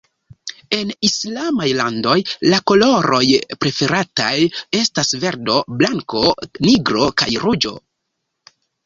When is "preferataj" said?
3.65-4.31